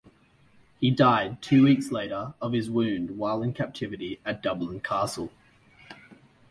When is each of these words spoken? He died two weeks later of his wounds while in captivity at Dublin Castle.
He 0.79 0.89
died 0.89 1.43
two 1.43 1.63
weeks 1.63 1.91
later 1.91 2.33
of 2.41 2.53
his 2.53 2.71
wounds 2.71 3.11
while 3.11 3.43
in 3.43 3.53
captivity 3.53 4.19
at 4.25 4.41
Dublin 4.41 4.79
Castle. 4.79 5.31